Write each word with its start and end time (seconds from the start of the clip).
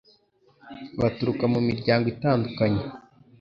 baturuka 0.99 1.45
mu 1.53 1.59
miryango 1.67 2.05
itandukanye 2.13 2.83